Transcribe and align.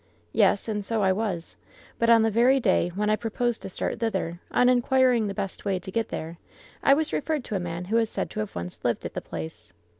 '^ 0.01 0.03
Yes, 0.33 0.67
and 0.67 0.83
so 0.83 1.03
I 1.03 1.11
was. 1.11 1.55
But 1.99 2.09
on 2.09 2.23
the 2.23 2.31
very 2.31 2.59
day 2.59 2.89
when 2.95 3.11
I 3.11 3.15
pro* 3.15 3.29
posed 3.29 3.61
to 3.61 3.69
start 3.69 3.99
thither, 3.99 4.39
on 4.49 4.67
inquiring 4.67 5.27
the 5.27 5.35
best 5.35 5.63
way 5.63 5.77
to 5.77 5.91
get 5.91 6.09
there, 6.09 6.39
I 6.81 6.95
was 6.95 7.13
referred 7.13 7.43
to 7.43 7.55
a 7.55 7.59
man 7.59 7.85
who 7.85 7.97
was 7.97 8.09
said 8.09 8.31
to 8.31 8.39
have 8.39 8.55
once 8.55 8.83
lived 8.83 9.05
at 9.05 9.13
the 9.13 9.21
place. 9.21 9.73